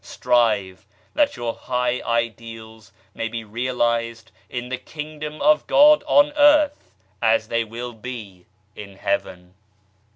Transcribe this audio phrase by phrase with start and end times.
[0.03, 6.91] Strive that your high ideals may be realized in the Kingdom of God on Earth,
[7.21, 9.53] as they will be in Heaven.